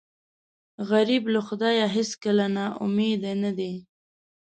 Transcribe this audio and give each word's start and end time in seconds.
غریب 0.89 1.23
له 1.33 1.39
خدایه 1.47 1.87
هېڅکله 1.95 2.45
نا 2.55 2.65
امیده 2.85 3.33
نه 3.43 3.51
دی 3.57 3.73